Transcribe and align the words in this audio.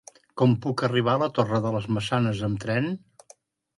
Com 0.41 0.53
puc 0.63 0.81
arribar 0.87 1.13
a 1.17 1.21
la 1.23 1.29
Torre 1.39 1.59
de 1.67 1.75
les 1.77 1.87
Maçanes 1.99 2.43
amb 2.49 2.61
tren? 2.65 2.93